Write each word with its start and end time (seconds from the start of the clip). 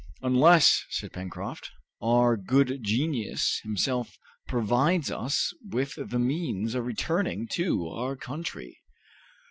"Unless," 0.23 0.83
said 0.89 1.13
Pencroft, 1.13 1.69
"our 2.01 2.35
good 2.35 2.79
genius, 2.81 3.59
himself 3.61 4.17
provides 4.47 5.11
us 5.11 5.53
with 5.69 5.93
the 6.09 6.17
means 6.17 6.73
of 6.73 6.87
returning 6.87 7.47
to 7.51 7.87
our 7.87 8.15
country." 8.15 8.79